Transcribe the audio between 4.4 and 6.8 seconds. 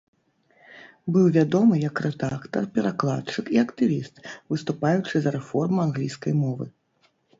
выступаючы за рэформу англійскай мовы.